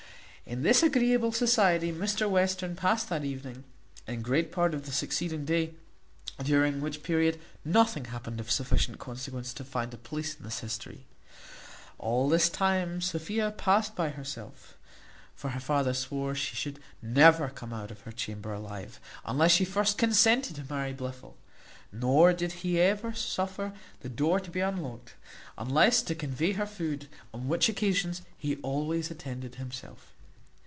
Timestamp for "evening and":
3.23-4.21